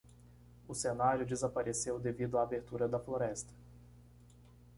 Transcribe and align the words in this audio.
O 0.67 0.73
cenário 0.73 1.27
desapareceu 1.27 1.99
devido 1.99 2.39
à 2.39 2.41
abertura 2.41 2.87
da 2.87 2.99
floresta 2.99 3.53